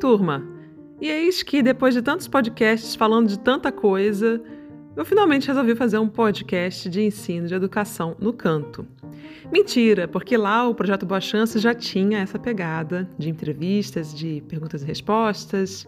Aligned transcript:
turma! 0.00 0.42
E 0.98 1.10
eis 1.10 1.42
que, 1.42 1.62
depois 1.62 1.92
de 1.92 2.00
tantos 2.00 2.26
podcasts 2.26 2.94
falando 2.94 3.28
de 3.28 3.38
tanta 3.38 3.70
coisa, 3.70 4.42
eu 4.96 5.04
finalmente 5.04 5.46
resolvi 5.46 5.74
fazer 5.74 5.98
um 5.98 6.08
podcast 6.08 6.88
de 6.88 7.02
ensino 7.02 7.46
de 7.46 7.54
educação 7.54 8.16
no 8.18 8.32
canto. 8.32 8.86
Mentira, 9.52 10.08
porque 10.08 10.38
lá 10.38 10.66
o 10.66 10.74
projeto 10.74 11.04
Boa 11.04 11.20
Chance 11.20 11.58
já 11.58 11.74
tinha 11.74 12.18
essa 12.18 12.38
pegada 12.38 13.08
de 13.18 13.28
entrevistas, 13.28 14.14
de 14.14 14.42
perguntas 14.48 14.82
e 14.82 14.86
respostas, 14.86 15.86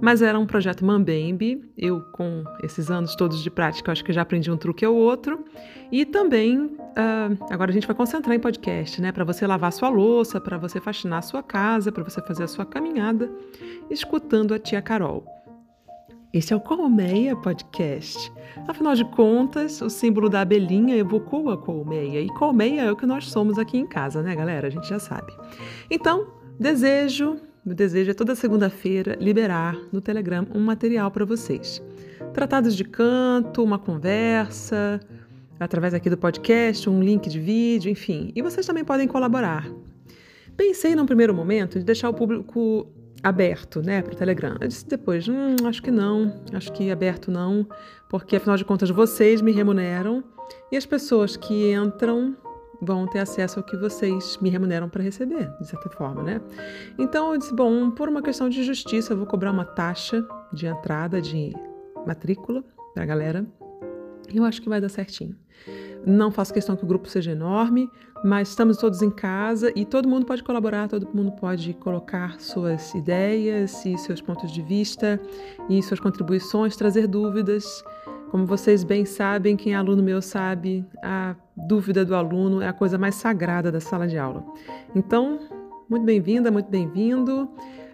mas 0.00 0.22
era 0.22 0.38
um 0.38 0.46
projeto 0.46 0.84
Mambembe. 0.84 1.62
Eu, 1.76 2.00
com 2.12 2.44
esses 2.62 2.90
anos 2.90 3.14
todos 3.14 3.42
de 3.42 3.50
prática, 3.50 3.92
acho 3.92 4.04
que 4.04 4.12
já 4.12 4.22
aprendi 4.22 4.50
um 4.50 4.56
truque 4.56 4.84
ou 4.86 4.96
outro. 4.96 5.44
E 5.92 6.04
também, 6.04 6.58
uh, 6.58 7.44
agora 7.50 7.70
a 7.70 7.74
gente 7.74 7.86
vai 7.86 7.94
concentrar 7.94 8.34
em 8.34 8.40
podcast, 8.40 9.00
né? 9.00 9.12
Para 9.12 9.24
você 9.24 9.46
lavar 9.46 9.72
sua 9.72 9.88
louça, 9.88 10.40
para 10.40 10.56
você 10.56 10.80
faxinar 10.80 11.18
a 11.18 11.22
sua 11.22 11.42
casa, 11.42 11.92
para 11.92 12.02
você 12.02 12.22
fazer 12.22 12.44
a 12.44 12.48
sua 12.48 12.64
caminhada, 12.64 13.30
escutando 13.90 14.54
a 14.54 14.58
tia 14.58 14.80
Carol. 14.80 15.24
Esse 16.32 16.52
é 16.52 16.56
o 16.56 16.60
Colmeia 16.60 17.34
Podcast. 17.34 18.32
Afinal 18.68 18.94
de 18.94 19.04
contas, 19.04 19.82
o 19.82 19.90
símbolo 19.90 20.28
da 20.28 20.42
abelhinha 20.42 20.96
evocou 20.96 21.50
a 21.50 21.58
colmeia, 21.58 22.20
e 22.20 22.28
colmeia 22.28 22.82
é 22.82 22.92
o 22.92 22.94
que 22.94 23.04
nós 23.04 23.28
somos 23.28 23.58
aqui 23.58 23.76
em 23.76 23.86
casa, 23.86 24.22
né, 24.22 24.36
galera? 24.36 24.68
A 24.68 24.70
gente 24.70 24.88
já 24.88 25.00
sabe. 25.00 25.32
Então, 25.90 26.28
desejo 26.58 27.40
meu 27.64 27.74
desejo 27.74 28.10
é 28.10 28.14
toda 28.14 28.34
segunda-feira 28.34 29.16
liberar 29.20 29.76
no 29.92 30.00
Telegram 30.00 30.46
um 30.54 30.60
material 30.60 31.10
para 31.10 31.26
vocês. 31.26 31.82
Tratados 32.32 32.74
de 32.74 32.84
canto, 32.84 33.62
uma 33.62 33.78
conversa, 33.78 34.98
através 35.58 35.92
aqui 35.92 36.08
do 36.08 36.16
podcast, 36.16 36.88
um 36.88 37.02
link 37.02 37.28
de 37.28 37.38
vídeo, 37.38 37.90
enfim. 37.90 38.32
E 38.34 38.40
vocês 38.40 38.64
também 38.64 38.82
podem 38.82 39.06
colaborar. 39.06 39.70
Pensei 40.56 40.94
num 40.94 41.04
primeiro 41.04 41.34
momento 41.34 41.78
de 41.78 41.84
deixar 41.84 42.08
o 42.08 42.14
público 42.14 42.86
aberto, 43.22 43.82
né, 43.82 44.00
para 44.00 44.14
o 44.14 44.16
Telegram. 44.16 44.56
Eu 44.58 44.66
disse 44.66 44.86
depois, 44.86 45.28
hum, 45.28 45.56
acho 45.66 45.82
que 45.82 45.90
não, 45.90 46.42
acho 46.54 46.72
que 46.72 46.90
aberto 46.90 47.30
não, 47.30 47.66
porque 48.08 48.36
afinal 48.36 48.56
de 48.56 48.64
contas 48.64 48.88
vocês 48.88 49.42
me 49.42 49.52
remuneram 49.52 50.24
e 50.72 50.78
as 50.78 50.86
pessoas 50.86 51.36
que 51.36 51.72
entram 51.74 52.34
vão 52.80 53.06
ter 53.06 53.18
acesso 53.18 53.58
ao 53.58 53.64
que 53.64 53.76
vocês 53.76 54.38
me 54.40 54.48
remuneram 54.48 54.88
para 54.88 55.02
receber, 55.02 55.50
de 55.60 55.66
certa 55.66 55.90
forma, 55.90 56.22
né? 56.22 56.40
Então 56.98 57.32
eu 57.32 57.38
disse, 57.38 57.54
bom, 57.54 57.90
por 57.90 58.08
uma 58.08 58.22
questão 58.22 58.48
de 58.48 58.62
justiça, 58.62 59.12
eu 59.12 59.16
vou 59.16 59.26
cobrar 59.26 59.50
uma 59.50 59.64
taxa 59.64 60.26
de 60.52 60.66
entrada, 60.66 61.20
de 61.20 61.52
matrícula 62.06 62.64
para 62.94 63.02
a 63.02 63.06
galera. 63.06 63.46
Eu 64.32 64.44
acho 64.44 64.62
que 64.62 64.68
vai 64.68 64.80
dar 64.80 64.88
certinho. 64.88 65.36
Não 66.06 66.30
faço 66.30 66.54
questão 66.54 66.76
que 66.76 66.84
o 66.84 66.86
grupo 66.86 67.08
seja 67.08 67.32
enorme, 67.32 67.90
mas 68.24 68.48
estamos 68.48 68.78
todos 68.78 69.02
em 69.02 69.10
casa 69.10 69.72
e 69.76 69.84
todo 69.84 70.08
mundo 70.08 70.24
pode 70.24 70.42
colaborar, 70.42 70.88
todo 70.88 71.08
mundo 71.12 71.32
pode 71.32 71.74
colocar 71.74 72.40
suas 72.40 72.94
ideias 72.94 73.84
e 73.84 73.98
seus 73.98 74.20
pontos 74.20 74.50
de 74.50 74.62
vista 74.62 75.20
e 75.68 75.82
suas 75.82 76.00
contribuições, 76.00 76.76
trazer 76.76 77.06
dúvidas. 77.06 77.84
Como 78.30 78.46
vocês 78.46 78.84
bem 78.84 79.04
sabem, 79.04 79.56
quem 79.56 79.74
é 79.74 79.76
aluno 79.76 80.02
meu 80.02 80.22
sabe, 80.22 80.86
a 81.02 81.34
dúvida 81.66 82.04
do 82.04 82.14
aluno 82.14 82.60
é 82.60 82.68
a 82.68 82.72
coisa 82.72 82.98
mais 82.98 83.14
sagrada 83.14 83.70
da 83.70 83.80
sala 83.80 84.06
de 84.06 84.18
aula. 84.18 84.44
Então, 84.94 85.38
muito 85.88 86.04
bem-vinda, 86.04 86.50
muito 86.50 86.70
bem-vindo. 86.70 87.48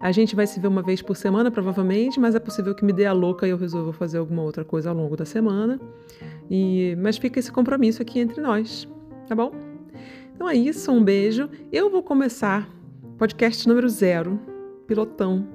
A 0.00 0.10
gente 0.10 0.34
vai 0.34 0.46
se 0.46 0.58
ver 0.58 0.66
uma 0.66 0.82
vez 0.82 1.00
por 1.00 1.16
semana, 1.16 1.50
provavelmente, 1.50 2.18
mas 2.18 2.34
é 2.34 2.40
possível 2.40 2.74
que 2.74 2.84
me 2.84 2.92
dê 2.92 3.06
a 3.06 3.12
louca 3.12 3.46
e 3.46 3.50
eu 3.50 3.56
resolva 3.56 3.92
fazer 3.92 4.18
alguma 4.18 4.42
outra 4.42 4.64
coisa 4.64 4.90
ao 4.90 4.96
longo 4.96 5.16
da 5.16 5.24
semana. 5.24 5.80
E, 6.50 6.96
mas 7.00 7.18
fica 7.18 7.38
esse 7.38 7.52
compromisso 7.52 8.02
aqui 8.02 8.18
entre 8.18 8.40
nós, 8.40 8.88
tá 9.28 9.34
bom? 9.34 9.52
Então 10.34 10.48
é 10.48 10.56
isso, 10.56 10.90
um 10.90 11.02
beijo. 11.02 11.48
Eu 11.70 11.88
vou 11.88 12.02
começar 12.02 12.68
podcast 13.16 13.68
número 13.68 13.88
zero, 13.88 14.40
pilotão 14.86 15.46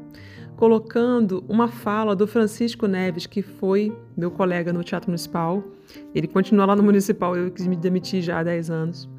colocando 0.57 1.43
uma 1.47 1.67
fala 1.67 2.15
do 2.15 2.27
Francisco 2.27 2.87
Neves, 2.87 3.27
que 3.27 3.43
foi 3.43 3.95
meu 4.17 4.31
colega 4.31 4.73
no 4.73 4.83
Teatro 4.83 5.09
Municipal. 5.09 5.63
Ele 6.13 6.27
continua 6.27 6.65
lá 6.65 6.75
no 6.75 6.83
Municipal, 6.83 7.37
eu 7.37 7.51
quis 7.51 7.67
me 7.67 7.75
demitir 7.75 8.21
já 8.21 8.39
há 8.39 8.43
10 8.43 8.69
anos. 8.71 9.09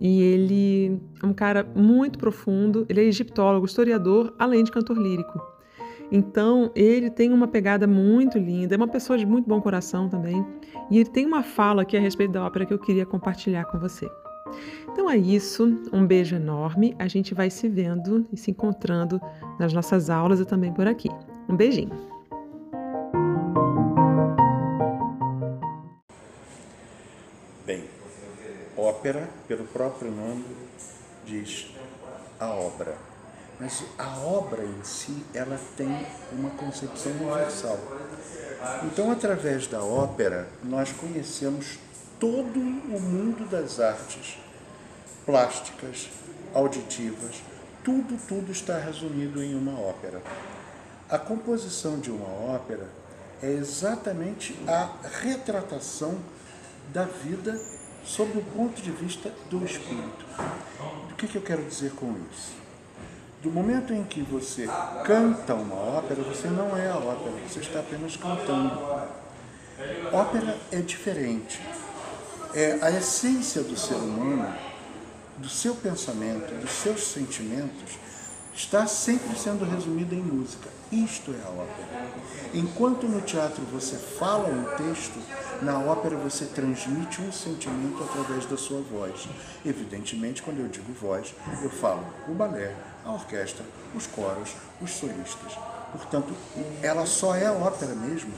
E 0.00 0.20
ele 0.20 1.00
é 1.22 1.26
um 1.26 1.32
cara 1.32 1.64
muito 1.76 2.18
profundo, 2.18 2.84
ele 2.88 3.00
é 3.00 3.04
egiptólogo, 3.04 3.64
historiador, 3.64 4.34
além 4.38 4.64
de 4.64 4.72
cantor 4.72 4.98
lírico. 4.98 5.40
Então, 6.10 6.72
ele 6.74 7.08
tem 7.08 7.32
uma 7.32 7.46
pegada 7.46 7.86
muito 7.86 8.36
linda, 8.36 8.74
é 8.74 8.76
uma 8.76 8.88
pessoa 8.88 9.16
de 9.16 9.24
muito 9.24 9.48
bom 9.48 9.60
coração 9.60 10.08
também. 10.08 10.44
E 10.90 10.98
ele 10.98 11.08
tem 11.08 11.24
uma 11.24 11.44
fala 11.44 11.82
aqui 11.82 11.96
a 11.96 12.00
respeito 12.00 12.32
da 12.32 12.44
ópera 12.44 12.66
que 12.66 12.74
eu 12.74 12.78
queria 12.78 13.06
compartilhar 13.06 13.64
com 13.66 13.78
você. 13.78 14.10
Então 14.92 15.08
é 15.08 15.16
isso, 15.16 15.64
um 15.92 16.06
beijo 16.06 16.36
enorme. 16.36 16.94
A 16.98 17.06
gente 17.08 17.34
vai 17.34 17.50
se 17.50 17.68
vendo 17.68 18.26
e 18.32 18.36
se 18.36 18.50
encontrando 18.50 19.20
nas 19.58 19.72
nossas 19.72 20.10
aulas 20.10 20.40
e 20.40 20.44
também 20.44 20.72
por 20.72 20.86
aqui. 20.86 21.08
Um 21.48 21.56
beijinho. 21.56 21.90
Bem, 27.66 27.84
ópera, 28.76 29.28
pelo 29.46 29.64
próprio 29.64 30.10
nome, 30.10 30.44
diz 31.24 31.74
a 32.38 32.50
obra. 32.50 32.96
Mas 33.60 33.84
a 33.98 34.18
obra 34.20 34.64
em 34.64 34.82
si, 34.82 35.22
ela 35.34 35.60
tem 35.76 36.06
uma 36.32 36.48
concepção 36.50 37.12
universal. 37.12 37.78
Então, 38.84 39.10
através 39.10 39.66
da 39.66 39.84
ópera, 39.84 40.48
nós 40.64 40.92
conhecemos 40.92 41.78
todo 42.20 42.60
o 42.60 43.00
mundo 43.00 43.48
das 43.50 43.80
artes 43.80 44.36
plásticas, 45.24 46.10
auditivas, 46.52 47.42
tudo, 47.82 48.20
tudo 48.28 48.52
está 48.52 48.78
resumido 48.78 49.42
em 49.42 49.54
uma 49.54 49.80
ópera. 49.80 50.20
A 51.08 51.18
composição 51.18 51.98
de 51.98 52.10
uma 52.10 52.28
ópera 52.28 52.86
é 53.42 53.50
exatamente 53.50 54.54
a 54.68 54.90
retratação 55.22 56.18
da 56.92 57.04
vida 57.04 57.58
sob 58.04 58.38
o 58.38 58.42
ponto 58.42 58.82
de 58.82 58.90
vista 58.90 59.32
do 59.48 59.64
espírito. 59.64 60.26
O 61.10 61.14
que, 61.14 61.26
que 61.26 61.36
eu 61.36 61.42
quero 61.42 61.64
dizer 61.64 61.92
com 61.92 62.14
isso? 62.30 62.52
Do 63.42 63.50
momento 63.50 63.94
em 63.94 64.04
que 64.04 64.20
você 64.20 64.68
canta 65.06 65.54
uma 65.54 65.74
ópera, 65.74 66.22
você 66.22 66.48
não 66.48 66.76
é 66.76 66.90
a 66.90 66.96
ópera, 66.96 67.34
você 67.48 67.60
está 67.60 67.80
apenas 67.80 68.14
cantando. 68.16 68.78
Ópera 70.12 70.58
é 70.70 70.80
diferente 70.80 71.58
é 72.54 72.78
a 72.82 72.90
essência 72.90 73.62
do 73.62 73.76
ser 73.76 73.94
humano, 73.94 74.52
do 75.38 75.48
seu 75.48 75.74
pensamento, 75.74 76.52
dos 76.60 76.70
seus 76.70 77.06
sentimentos, 77.06 77.98
está 78.54 78.86
sempre 78.86 79.38
sendo 79.38 79.64
resumida 79.64 80.14
em 80.14 80.22
música. 80.22 80.68
Isto 80.92 81.32
é 81.32 81.46
a 81.46 81.50
ópera. 81.50 82.06
Enquanto 82.52 83.06
no 83.06 83.20
teatro 83.20 83.62
você 83.72 83.96
fala 83.96 84.48
um 84.48 84.64
texto, 84.76 85.18
na 85.62 85.78
ópera 85.78 86.16
você 86.16 86.44
transmite 86.46 87.22
um 87.22 87.32
sentimento 87.32 88.02
através 88.02 88.44
da 88.46 88.56
sua 88.56 88.80
voz. 88.80 89.28
Evidentemente, 89.64 90.42
quando 90.42 90.60
eu 90.60 90.68
digo 90.68 90.92
voz, 90.92 91.34
eu 91.62 91.70
falo 91.70 92.04
o 92.28 92.34
balé, 92.34 92.74
a 93.04 93.12
orquestra, 93.12 93.64
os 93.94 94.06
coros, 94.06 94.50
os 94.80 94.90
solistas. 94.90 95.52
Portanto, 95.92 96.34
ela 96.82 97.06
só 97.06 97.34
é 97.34 97.50
ópera 97.50 97.94
mesmo 97.94 98.32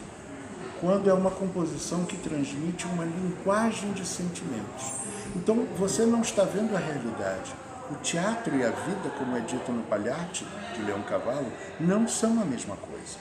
quando 0.82 1.08
é 1.08 1.14
uma 1.14 1.30
composição 1.30 2.04
que 2.04 2.16
transmite 2.16 2.86
uma 2.86 3.04
linguagem 3.04 3.92
de 3.92 4.04
sentimentos. 4.04 4.82
Então 5.36 5.64
você 5.78 6.04
não 6.04 6.22
está 6.22 6.42
vendo 6.42 6.76
a 6.76 6.80
realidade. 6.80 7.54
O 7.88 7.94
teatro 8.02 8.56
e 8.56 8.64
a 8.64 8.70
vida, 8.70 9.08
como 9.16 9.36
é 9.36 9.40
dito 9.40 9.70
no 9.70 9.84
Palharte, 9.84 10.44
de 10.74 10.82
Leão 10.82 11.02
Cavallo, 11.02 11.52
não 11.78 12.08
são 12.08 12.42
a 12.42 12.44
mesma 12.44 12.76
coisa. 12.76 13.16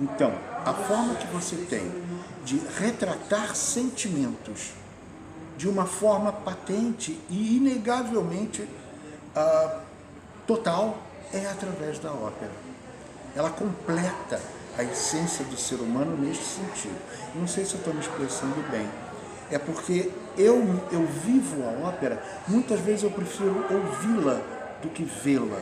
Então, 0.00 0.32
a 0.64 0.72
forma 0.72 1.14
que 1.16 1.26
você 1.26 1.56
tem 1.56 1.90
de 2.44 2.60
retratar 2.78 3.56
sentimentos 3.56 4.72
de 5.56 5.68
uma 5.68 5.86
forma 5.86 6.32
patente 6.32 7.18
e 7.28 7.56
inegavelmente 7.56 8.62
uh, 8.62 9.80
total 10.46 10.98
é 11.32 11.46
através 11.46 11.98
da 11.98 12.12
ópera. 12.12 12.52
Ela 13.34 13.50
completa 13.50 14.40
a 14.78 14.84
essência 14.84 15.44
do 15.44 15.56
ser 15.56 15.76
humano 15.76 16.16
neste 16.16 16.44
sentido. 16.44 16.96
Não 17.34 17.46
sei 17.46 17.64
se 17.64 17.74
eu 17.74 17.78
estou 17.78 17.94
me 17.94 18.00
expressando 18.00 18.70
bem. 18.70 18.88
É 19.50 19.58
porque 19.58 20.10
eu, 20.36 20.56
eu 20.92 21.06
vivo 21.24 21.62
a 21.64 21.88
ópera, 21.88 22.22
muitas 22.48 22.80
vezes 22.80 23.04
eu 23.04 23.10
prefiro 23.10 23.64
ouvi-la 23.70 24.40
do 24.82 24.88
que 24.88 25.04
vê-la. 25.04 25.60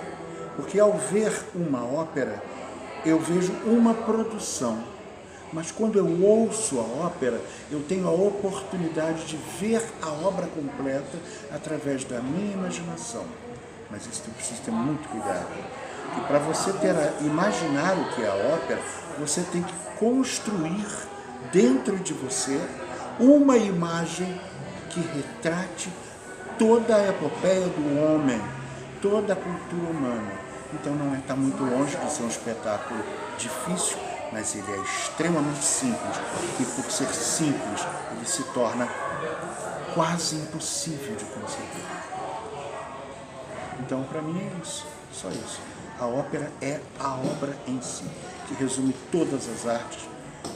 Porque 0.57 0.79
ao 0.79 0.93
ver 0.93 1.33
uma 1.55 1.85
ópera, 1.85 2.43
eu 3.05 3.19
vejo 3.19 3.53
uma 3.67 3.95
produção. 3.95 4.83
Mas 5.53 5.71
quando 5.71 5.99
eu 5.99 6.25
ouço 6.25 6.81
a 6.81 7.07
ópera, 7.07 7.41
eu 7.71 7.83
tenho 7.83 8.09
a 8.09 8.11
oportunidade 8.11 9.25
de 9.27 9.37
ver 9.61 9.83
a 10.03 10.09
obra 10.09 10.47
completa 10.47 11.19
através 11.53 12.05
da 12.05 12.21
minha 12.21 12.55
imaginação. 12.55 13.25
Mas 13.91 14.07
isso 14.07 14.23
eu 14.27 14.35
preciso 14.35 14.63
ter 14.63 14.73
muito 14.73 15.09
cuidado. 15.09 15.47
E 16.17 16.21
para 16.27 16.39
você 16.39 16.73
ter 16.75 16.95
imaginar 17.21 17.97
o 17.99 18.05
que 18.15 18.23
é 18.23 18.29
a 18.29 18.55
ópera, 18.55 18.81
você 19.19 19.43
tem 19.43 19.63
que 19.63 19.75
construir 19.99 20.87
dentro 21.53 21.97
de 21.99 22.13
você 22.13 22.61
uma 23.19 23.57
imagem 23.57 24.41
que 24.91 25.01
retrate 25.01 25.89
toda 26.59 26.97
a 26.97 27.09
epopeia 27.09 27.67
do 27.67 28.01
homem, 28.01 28.41
toda 29.03 29.33
a 29.33 29.37
cultura 29.37 29.91
humana. 29.91 30.33
Então 30.73 30.95
não 30.95 31.15
está 31.15 31.35
é, 31.35 31.37
muito 31.37 31.63
longe 31.63 31.97
de 31.97 32.11
ser 32.11 32.23
um 32.23 32.29
espetáculo 32.29 33.01
difícil, 33.39 33.97
mas 34.33 34.55
ele 34.55 34.71
é 34.73 34.79
extremamente 34.79 35.65
simples. 35.65 36.17
E 36.59 36.65
por 36.65 36.91
ser 36.91 37.09
simples, 37.09 37.87
ele 38.13 38.27
se 38.27 38.43
torna 38.53 38.89
quase 39.95 40.37
impossível 40.37 41.15
de 41.15 41.25
conceber. 41.25 41.85
Então, 43.81 44.05
para 44.05 44.23
mim 44.23 44.39
é 44.39 44.61
isso, 44.63 44.87
só 45.13 45.29
isso. 45.31 45.61
A 45.99 46.07
ópera 46.07 46.51
é 46.61 46.81
a 46.99 47.15
obra 47.15 47.57
em 47.67 47.81
si, 47.81 48.05
que 48.47 48.55
resume 48.55 48.95
todas 49.11 49.49
as 49.49 49.67
artes 49.67 50.09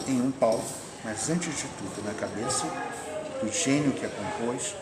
em 0.07 0.21
um 0.21 0.31
palco, 0.31 0.69
mas 1.05 1.29
antes 1.31 1.57
de 1.57 1.65
tudo 1.79 2.05
na 2.05 2.15
cabeça 2.15 2.67
do 3.41 3.51
gênio 3.53 3.93
que 3.93 4.05
a 4.05 4.09
compôs, 4.09 4.75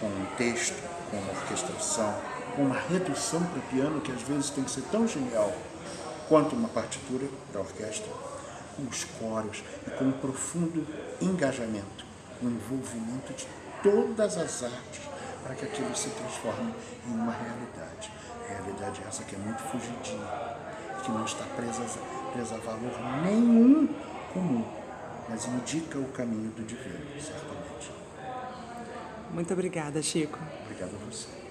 com 0.00 0.06
um 0.06 0.26
texto, 0.36 0.76
com 1.10 1.16
uma 1.16 1.32
orquestração, 1.32 2.14
com 2.54 2.62
uma 2.62 2.78
redução 2.78 3.42
para 3.44 3.60
piano 3.62 4.00
que 4.00 4.12
às 4.12 4.22
vezes 4.22 4.50
tem 4.50 4.64
que 4.64 4.70
ser 4.70 4.82
tão 4.90 5.06
genial 5.06 5.52
quanto 6.28 6.54
uma 6.54 6.68
partitura 6.68 7.26
da 7.52 7.60
orquestra, 7.60 8.12
com 8.76 8.82
os 8.82 9.04
coros 9.04 9.64
e 9.86 9.90
com 9.90 10.04
um 10.04 10.12
profundo 10.12 10.86
engajamento, 11.20 12.04
um 12.42 12.48
envolvimento 12.48 13.32
de 13.32 13.46
todas 13.82 14.36
as 14.36 14.62
artes 14.62 15.00
para 15.48 15.56
que 15.56 15.64
aquilo 15.64 15.96
se 15.96 16.10
transforme 16.10 16.74
em 17.06 17.10
uma 17.10 17.32
realidade. 17.32 18.12
realidade 18.46 19.00
essa 19.08 19.24
que 19.24 19.34
é 19.34 19.38
muito 19.38 19.62
fugidia, 19.62 20.18
que 21.02 21.10
não 21.10 21.24
está 21.24 21.44
presa, 21.56 21.82
presa 22.34 22.56
a 22.56 22.58
valor 22.58 22.92
nenhum 23.24 23.88
comum, 24.34 24.64
mas 25.26 25.46
indica 25.46 25.98
o 25.98 26.08
caminho 26.08 26.50
do 26.50 26.62
divino, 26.64 27.00
certamente. 27.18 27.90
Muito 29.30 29.52
obrigada, 29.54 30.02
Chico. 30.02 30.38
Obrigado 30.64 30.94
a 30.94 31.10
você. 31.10 31.47